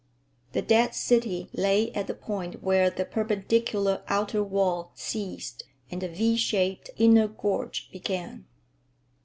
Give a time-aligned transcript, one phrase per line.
[0.53, 6.09] The dead city lay at the point where the perpendicular outer wall ceased and the
[6.09, 8.47] V shaped inner gorge began.